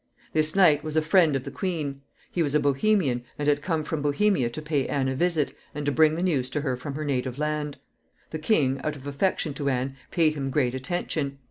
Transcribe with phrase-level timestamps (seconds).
[0.33, 2.01] This knight was a friend of the queen.
[2.31, 5.85] He was a Bohemian, and had come from Bohemia to pay Anne a visit, and
[5.85, 7.77] to bring the news to her from her native land.
[8.31, 11.37] The king, out of affection to Anne, paid him great attention.